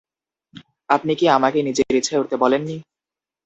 [0.89, 2.75] আপনি কি আমাকে নিজের ইচ্ছায় উড়তে বলেননি?